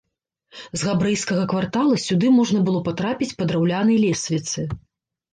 [0.81, 4.65] З габрэйскага квартала сюды можна было патрапіць па драўлянай лесвіцы.